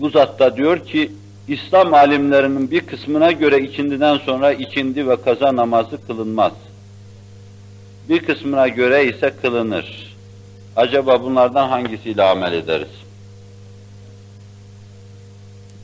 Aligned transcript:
Bu 0.00 0.10
zatta 0.10 0.56
diyor 0.56 0.86
ki, 0.86 1.12
İslam 1.48 1.94
alimlerinin 1.94 2.70
bir 2.70 2.80
kısmına 2.80 3.32
göre 3.32 3.58
ikindiden 3.58 4.18
sonra 4.18 4.52
ikindi 4.52 5.08
ve 5.08 5.22
kaza 5.22 5.56
namazı 5.56 6.06
kılınmaz. 6.06 6.52
Bir 8.08 8.24
kısmına 8.24 8.68
göre 8.68 9.04
ise 9.04 9.32
kılınır. 9.42 10.16
Acaba 10.76 11.22
bunlardan 11.22 11.68
hangisiyle 11.68 12.22
amel 12.22 12.52
ederiz? 12.52 12.88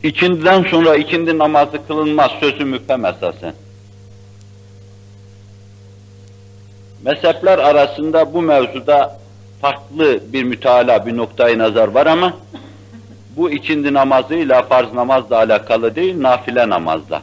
İkindiden 0.03 0.63
sonra 0.63 0.97
ikindi 0.97 1.39
namazı 1.39 1.87
kılınmaz 1.87 2.31
sözü 2.41 2.65
müphem 2.65 3.05
esasen. 3.05 3.55
Mezhepler 7.05 7.59
arasında 7.59 8.35
bu 8.35 8.43
mevzuda 8.43 9.19
farklı 9.61 10.21
bir 10.33 10.43
müteala, 10.43 11.07
bir 11.07 11.17
noktayı 11.17 11.59
nazar 11.59 11.89
var 11.89 12.07
ama 12.07 12.37
bu 13.37 13.51
ikindi 13.51 13.95
namazıyla 13.95 14.63
farz 14.63 14.93
namazla 14.93 15.37
alakalı 15.37 15.97
değil, 15.97 16.23
nafile 16.23 16.69
namazla. 16.69 17.23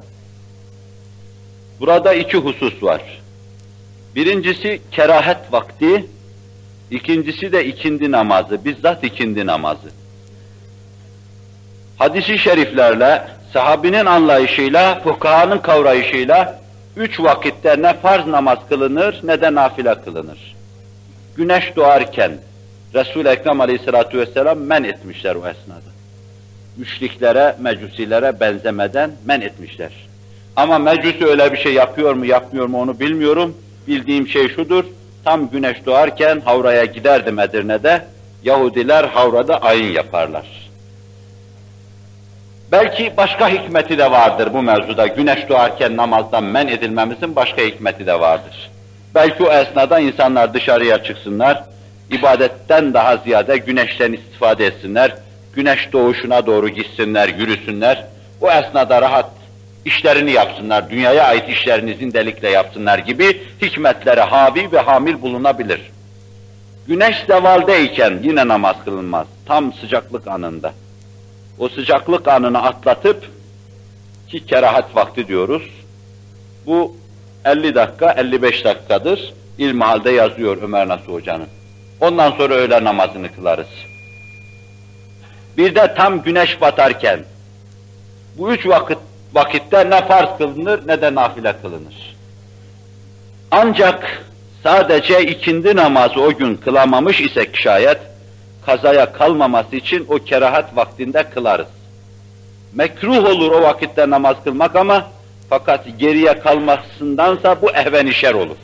Burada 1.80 2.14
iki 2.14 2.38
husus 2.38 2.84
var. 2.84 3.02
Birincisi 4.16 4.82
kerahet 4.92 5.38
vakti, 5.52 6.06
ikincisi 6.92 7.52
de 7.52 7.66
ikindi 7.66 8.12
namazı, 8.12 8.66
bizzat 8.66 9.04
ikindi 9.04 9.46
namazı. 9.46 9.90
Hadisi 11.98 12.40
şeriflerle, 12.40 13.28
sahabinin 13.54 14.06
anlayışıyla, 14.06 15.00
fukahanın 15.00 15.58
kavrayışıyla 15.58 16.60
üç 16.98 17.20
vakitte 17.20 17.82
ne 17.82 17.94
farz 17.94 18.28
namaz 18.28 18.60
kılınır 18.70 19.20
ne 19.24 19.42
de 19.42 19.56
nafile 19.56 20.02
kılınır. 20.02 20.56
Güneş 21.36 21.76
doğarken 21.76 22.32
Resul-i 22.94 23.28
Ekrem 23.28 23.62
Aleyhisselatü 23.62 24.20
Vesselam 24.20 24.60
men 24.60 24.84
etmişler 24.84 25.36
o 25.36 25.48
esnada. 25.48 25.93
Müşriklere, 26.78 27.56
mecusilere 27.60 28.40
benzemeden 28.40 29.12
men 29.26 29.42
etmişler. 29.42 29.92
Ama 30.56 30.80
mecusi 30.80 31.26
öyle 31.26 31.54
bir 31.54 31.58
şey 31.58 31.74
yapıyor 31.74 32.14
mu 32.14 32.26
yapmıyor 32.26 32.68
mu 32.68 32.82
onu 32.82 33.00
bilmiyorum. 33.00 33.58
Bildiğim 33.88 34.28
şey 34.28 34.50
şudur, 34.50 34.86
tam 35.26 35.50
güneş 35.50 35.86
doğarken 35.86 36.42
Havra'ya 36.46 36.86
giderdim 36.86 37.40
Edirne'de, 37.40 38.06
Yahudiler 38.44 39.04
Havra'da 39.04 39.58
ayin 39.58 39.92
yaparlar. 39.92 40.64
Belki 42.72 43.14
başka 43.18 43.50
hikmeti 43.50 43.98
de 43.98 44.12
vardır 44.12 44.54
bu 44.54 44.62
mevzuda. 44.62 45.08
Güneş 45.08 45.50
doğarken 45.50 45.98
namazdan 45.98 46.44
men 46.44 46.68
edilmemizin 46.68 47.36
başka 47.36 47.62
hikmeti 47.62 48.06
de 48.06 48.20
vardır. 48.20 48.72
Belki 49.16 49.44
o 49.44 49.52
esnada 49.52 50.00
insanlar 50.00 50.54
dışarıya 50.54 51.04
çıksınlar, 51.04 51.64
ibadetten 52.12 52.94
daha 52.94 53.18
ziyade 53.18 53.58
güneşten 53.58 54.14
istifade 54.14 54.66
etsinler, 54.66 55.16
güneş 55.56 55.94
doğuşuna 55.94 56.46
doğru 56.46 56.70
gitsinler, 56.70 57.30
yürüsünler, 57.30 58.06
o 58.42 58.52
esnada 58.52 59.02
rahat 59.02 59.30
işlerini 59.86 60.32
yapsınlar, 60.32 60.90
dünyaya 60.90 61.24
ait 61.24 61.50
işlerini 61.50 61.96
zindelikle 61.96 62.50
yapsınlar 62.50 63.00
gibi 63.00 63.42
hikmetlere 63.62 64.22
havi 64.22 64.72
ve 64.72 64.80
hamil 64.80 65.22
bulunabilir. 65.22 65.82
Güneş 66.88 67.16
zevaldeyken 67.28 68.20
yine 68.24 68.48
namaz 68.48 68.76
kılınmaz, 68.86 69.28
tam 69.46 69.74
sıcaklık 69.74 70.28
anında. 70.28 70.74
O 71.60 71.70
sıcaklık 71.70 72.28
anını 72.28 72.64
atlatıp, 72.64 73.30
ki 74.28 74.46
kerahat 74.46 74.96
vakti 74.96 75.28
diyoruz, 75.28 75.64
bu 76.66 76.96
50 77.46 77.76
dakika, 77.76 78.12
55 78.12 78.66
dakikadır. 78.66 79.34
İlmihalde 79.58 80.12
yazıyor 80.12 80.58
Ömer 80.62 80.88
Nasuh 80.88 81.14
Hoca'nın. 81.14 81.48
Ondan 82.02 82.32
sonra 82.32 82.54
öğle 82.54 82.84
namazını 82.84 83.36
kılarız. 83.36 83.68
Bir 85.58 85.76
de 85.76 85.94
tam 85.98 86.22
güneş 86.22 86.62
batarken, 86.62 87.20
bu 88.38 88.54
üç 88.54 88.68
vakit 88.68 88.98
vakitte 89.34 89.90
ne 89.90 90.08
farz 90.08 90.38
kılınır 90.38 90.88
ne 90.88 91.02
de 91.02 91.16
nafile 91.16 91.54
kılınır. 91.62 92.16
Ancak 93.52 94.26
sadece 94.64 95.22
ikindi 95.22 95.76
namazı 95.76 96.22
o 96.22 96.34
gün 96.34 96.56
kılamamış 96.56 97.22
isek 97.22 97.58
şayet, 97.58 97.98
kazaya 98.66 99.14
kalmaması 99.14 99.76
için 99.76 100.06
o 100.10 100.16
kerahat 100.16 100.78
vaktinde 100.78 101.24
kılarız. 101.24 101.68
Mekruh 102.74 103.26
olur 103.26 103.52
o 103.52 103.62
vakitte 103.62 104.10
namaz 104.10 104.36
kılmak 104.44 104.76
ama 104.76 105.08
fakat 105.50 105.86
geriye 105.98 106.40
kalmasındansa 106.40 107.62
bu 107.62 107.72
ehven 107.72 108.12
şer 108.12 108.34
olur. 108.34 108.58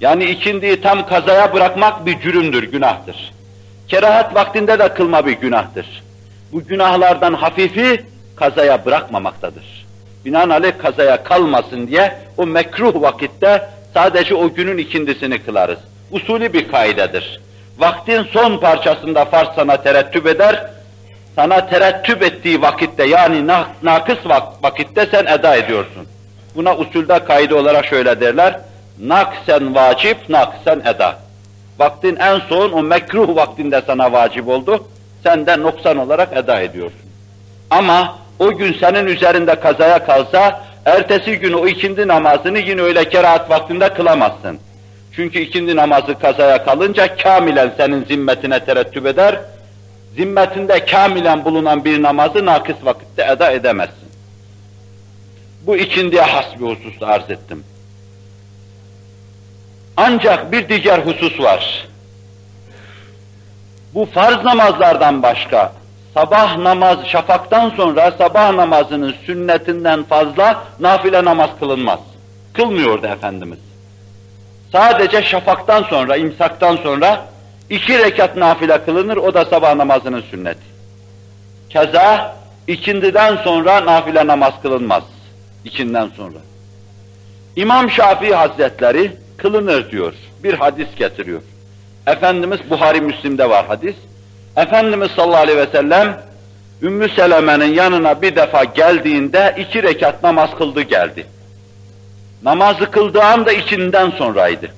Yani 0.00 0.24
ikindiyi 0.24 0.80
tam 0.80 1.06
kazaya 1.06 1.54
bırakmak 1.54 2.06
bir 2.06 2.20
cürümdür, 2.20 2.62
günahtır. 2.62 3.32
Kerahat 3.88 4.34
vaktinde 4.34 4.78
de 4.78 4.94
kılma 4.94 5.26
bir 5.26 5.32
günahtır. 5.32 6.02
Bu 6.52 6.64
günahlardan 6.64 7.34
hafifi 7.34 8.04
kazaya 8.36 8.84
bırakmamaktadır. 8.84 9.86
Binaenaleyh 10.24 10.78
kazaya 10.78 11.22
kalmasın 11.22 11.86
diye 11.86 12.18
o 12.36 12.46
mekruh 12.46 13.02
vakitte 13.02 13.68
sadece 13.94 14.34
o 14.34 14.54
günün 14.54 14.78
ikindisini 14.78 15.38
kılarız. 15.42 15.78
Usulü 16.10 16.52
bir 16.52 16.68
kaidedir. 16.68 17.40
Vaktin 17.78 18.22
son 18.32 18.58
parçasında 18.58 19.24
farz 19.24 19.48
sana 19.56 19.76
terettüp 19.76 20.26
eder, 20.26 20.66
sana 21.36 21.66
terettüp 21.66 22.22
ettiği 22.22 22.62
vakitte 22.62 23.04
yani 23.06 23.46
nakıs 23.82 24.18
vakitte 24.62 25.06
sen 25.06 25.26
eda 25.26 25.56
ediyorsun. 25.56 26.06
Buna 26.54 26.76
usulde 26.76 27.24
kaide 27.24 27.54
olarak 27.54 27.86
şöyle 27.86 28.20
derler, 28.20 28.60
naksen 28.98 29.74
vacip, 29.74 30.28
naksen 30.28 30.80
eda. 30.80 31.18
Vaktin 31.78 32.16
en 32.16 32.38
son 32.38 32.72
o 32.72 32.82
mekruh 32.82 33.36
vaktinde 33.36 33.82
sana 33.86 34.12
vacip 34.12 34.48
oldu, 34.48 34.88
sen 35.22 35.46
de 35.46 35.62
noksan 35.62 35.96
olarak 35.96 36.36
eda 36.36 36.60
ediyorsun. 36.60 37.00
Ama 37.70 38.18
o 38.38 38.50
gün 38.56 38.72
senin 38.80 39.06
üzerinde 39.06 39.54
kazaya 39.54 40.04
kalsa, 40.04 40.60
ertesi 40.84 41.38
gün 41.38 41.52
o 41.52 41.66
ikindi 41.66 42.08
namazını 42.08 42.58
yine 42.58 42.82
öyle 42.82 43.08
kerahat 43.08 43.50
vaktinde 43.50 43.94
kılamazsın. 43.94 44.58
Çünkü 45.12 45.38
ikindi 45.38 45.76
namazı 45.76 46.18
kazaya 46.18 46.64
kalınca 46.64 47.16
kamilen 47.16 47.72
senin 47.76 48.04
zimmetine 48.04 48.64
terettüp 48.64 49.06
eder, 49.06 49.40
zimmetinde 50.16 50.84
kamilen 50.84 51.44
bulunan 51.44 51.84
bir 51.84 52.02
namazı 52.02 52.46
nakıs 52.46 52.76
vakitte 52.82 53.26
eda 53.32 53.50
edemezsin. 53.50 54.08
Bu 55.66 55.76
ikindiye 55.76 56.22
has 56.22 56.46
bir 56.60 56.66
husus 56.66 57.02
arz 57.02 57.30
ettim. 57.30 57.64
Ancak 59.96 60.52
bir 60.52 60.68
diğer 60.68 60.98
husus 60.98 61.40
var. 61.40 61.88
Bu 63.94 64.06
farz 64.06 64.44
namazlardan 64.44 65.22
başka, 65.22 65.72
sabah 66.14 66.58
namaz, 66.58 66.98
şafaktan 67.06 67.70
sonra 67.70 68.10
sabah 68.10 68.54
namazının 68.54 69.14
sünnetinden 69.26 70.02
fazla 70.02 70.64
nafile 70.80 71.24
namaz 71.24 71.50
kılınmaz. 71.60 72.00
Kılmıyordu 72.52 73.06
Efendimiz. 73.06 73.58
Sadece 74.72 75.22
şafaktan 75.22 75.82
sonra, 75.82 76.16
imsaktan 76.16 76.76
sonra 76.76 77.24
iki 77.70 77.98
rekat 77.98 78.36
nafile 78.36 78.84
kılınır, 78.84 79.16
o 79.16 79.34
da 79.34 79.44
sabah 79.44 79.74
namazının 79.74 80.20
sünneti. 80.20 80.72
Keza 81.70 82.36
ikindiden 82.66 83.36
sonra 83.36 83.86
nafile 83.86 84.26
namaz 84.26 84.52
kılınmaz. 84.62 85.02
İkinden 85.64 86.10
sonra. 86.16 86.38
İmam 87.56 87.90
Şafii 87.90 88.34
Hazretleri 88.34 89.21
kılınır 89.36 89.90
diyor. 89.90 90.14
Bir 90.44 90.54
hadis 90.54 90.94
getiriyor. 90.96 91.42
Efendimiz 92.06 92.60
Buhari 92.70 93.00
Müslim'de 93.00 93.50
var 93.50 93.66
hadis. 93.66 93.94
Efendimiz 94.56 95.10
sallallahu 95.10 95.36
aleyhi 95.36 95.58
ve 95.58 95.66
sellem 95.66 96.22
Ümmü 96.82 97.08
Seleme'nin 97.08 97.74
yanına 97.74 98.22
bir 98.22 98.36
defa 98.36 98.64
geldiğinde 98.64 99.54
iki 99.58 99.82
rekat 99.82 100.22
namaz 100.22 100.50
kıldı 100.58 100.82
geldi. 100.82 101.26
Namazı 102.42 102.90
kıldığı 102.90 103.22
anda 103.22 103.52
ikinden 103.52 104.10
sonraydı. 104.10 104.68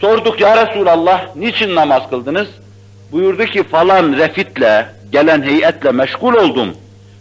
Sorduk 0.00 0.40
ya 0.40 0.66
Resulallah 0.66 1.36
niçin 1.36 1.74
namaz 1.74 2.10
kıldınız? 2.10 2.48
Buyurdu 3.12 3.44
ki 3.44 3.62
falan 3.62 4.12
refitle, 4.12 4.86
gelen 5.12 5.42
heyetle 5.42 5.92
meşgul 5.92 6.34
oldum. 6.34 6.76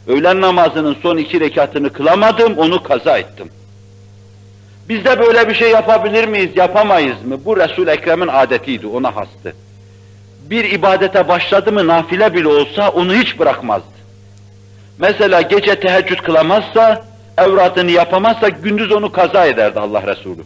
Öğlen 0.07 0.41
namazının 0.41 0.95
son 1.03 1.17
iki 1.17 1.39
rekatını 1.39 1.93
kılamadım, 1.93 2.57
onu 2.57 2.83
kaza 2.83 3.17
ettim. 3.17 3.49
Biz 4.89 5.05
de 5.05 5.19
böyle 5.19 5.49
bir 5.49 5.53
şey 5.53 5.71
yapabilir 5.71 6.27
miyiz, 6.27 6.49
yapamayız 6.55 7.25
mı? 7.25 7.45
Bu 7.45 7.57
Resul 7.57 7.87
Ekrem'in 7.87 8.27
adetiydi, 8.27 8.87
ona 8.87 9.15
hastı. 9.15 9.55
Bir 10.49 10.71
ibadete 10.71 11.27
başladı 11.27 11.71
mı 11.71 11.87
nafile 11.87 12.33
bile 12.33 12.47
olsa 12.47 12.89
onu 12.89 13.13
hiç 13.15 13.39
bırakmazdı. 13.39 14.01
Mesela 14.97 15.41
gece 15.41 15.79
teheccüd 15.79 16.17
kılamazsa, 16.17 17.05
evradını 17.37 17.91
yapamazsa 17.91 18.49
gündüz 18.49 18.91
onu 18.91 19.11
kaza 19.11 19.45
ederdi 19.45 19.79
Allah 19.79 20.07
Resulü. 20.07 20.41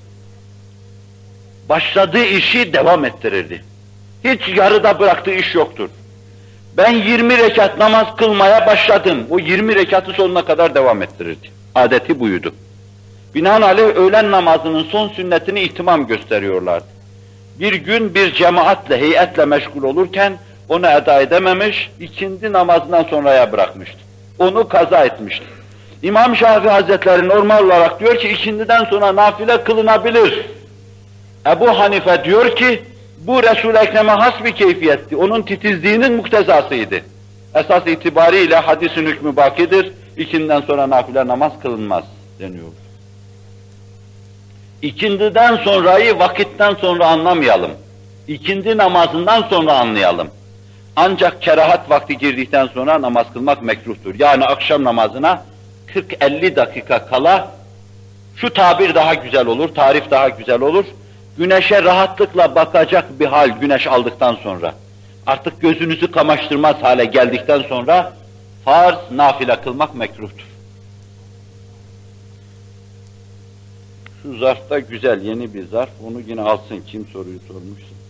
Başladığı 1.69 2.25
işi 2.25 2.73
devam 2.73 3.05
ettirirdi. 3.05 3.63
Hiç 4.23 4.57
yarıda 4.57 4.99
bıraktığı 4.99 5.33
iş 5.33 5.55
yoktur. 5.55 5.89
Ben 6.77 6.91
20 6.91 7.37
rekat 7.37 7.77
namaz 7.77 8.07
kılmaya 8.17 8.67
başladım. 8.67 9.27
O 9.29 9.39
20 9.39 9.75
rekatı 9.75 10.11
sonuna 10.11 10.45
kadar 10.45 10.75
devam 10.75 11.01
ettirirdi. 11.01 11.49
Adeti 11.75 12.19
buydu. 12.19 12.53
Binaenaleyh 13.35 13.95
öğlen 13.95 14.31
namazının 14.31 14.83
son 14.83 15.07
sünnetini 15.07 15.61
ihtimam 15.61 16.07
gösteriyorlardı. 16.07 16.85
Bir 17.59 17.73
gün 17.73 18.15
bir 18.15 18.33
cemaatle, 18.33 18.97
heyetle 18.97 19.45
meşgul 19.45 19.83
olurken 19.83 20.33
onu 20.69 20.87
eda 20.87 21.21
edememiş, 21.21 21.91
ikindi 21.99 22.53
namazından 22.53 23.03
sonraya 23.03 23.51
bırakmıştı. 23.51 23.97
Onu 24.39 24.67
kaza 24.67 25.05
etmişti. 25.05 25.45
İmam 26.03 26.35
Şafii 26.35 26.69
Hazretleri 26.69 27.27
normal 27.27 27.65
olarak 27.65 27.99
diyor 27.99 28.17
ki 28.17 28.29
ikindiden 28.29 28.85
sonra 28.85 29.15
nafile 29.15 29.63
kılınabilir. 29.63 30.45
Ebu 31.47 31.79
Hanife 31.79 32.23
diyor 32.23 32.55
ki 32.55 32.83
bu 33.17 33.43
Resul-i 33.43 33.77
Ekrem'e 33.77 34.11
has 34.11 34.43
bir 34.43 34.51
keyfiyetti. 34.51 35.15
Onun 35.15 35.41
titizliğinin 35.41 36.13
muktezasıydı. 36.13 36.95
Esas 37.55 37.87
itibariyle 37.87 38.55
hadisin 38.55 39.05
hükmü 39.05 39.35
bakidir. 39.35 39.91
İkinden 40.17 40.61
sonra 40.61 40.89
nafile 40.89 41.27
namaz 41.27 41.51
kılınmaz 41.61 42.03
deniyor. 42.39 42.84
İkindiden 44.85 45.55
sonrayı 45.57 46.19
vakitten 46.19 46.75
sonra 46.75 47.07
anlamayalım. 47.07 47.71
İkindi 48.27 48.77
namazından 48.77 49.41
sonra 49.41 49.73
anlayalım. 49.73 50.27
Ancak 50.95 51.41
kerahat 51.41 51.89
vakti 51.89 52.17
girdikten 52.17 52.67
sonra 52.67 53.01
namaz 53.01 53.27
kılmak 53.33 53.61
mekruhtur. 53.61 54.15
Yani 54.19 54.45
akşam 54.45 54.83
namazına 54.83 55.43
40-50 55.93 56.55
dakika 56.55 57.05
kala 57.05 57.51
şu 58.35 58.53
tabir 58.53 58.95
daha 58.95 59.13
güzel 59.13 59.47
olur, 59.47 59.75
tarif 59.75 60.11
daha 60.11 60.29
güzel 60.29 60.61
olur. 60.61 60.85
Güneşe 61.37 61.83
rahatlıkla 61.83 62.55
bakacak 62.55 63.19
bir 63.19 63.25
hal 63.25 63.49
güneş 63.49 63.87
aldıktan 63.87 64.37
sonra. 64.43 64.73
Artık 65.27 65.61
gözünüzü 65.61 66.11
kamaştırmaz 66.11 66.75
hale 66.81 67.05
geldikten 67.05 67.61
sonra 67.61 68.13
farz, 68.65 68.97
nafile 69.11 69.61
kılmak 69.61 69.95
mekruhtur. 69.95 70.54
Şu 74.25 74.37
zarfta 74.37 74.79
güzel, 74.79 75.21
yeni 75.21 75.53
bir 75.53 75.67
zarf. 75.67 75.89
Onu 76.07 76.19
yine 76.27 76.41
alsın 76.41 76.81
kim 76.87 77.05
soruyu 77.05 77.39
sormuşsa. 77.47 78.04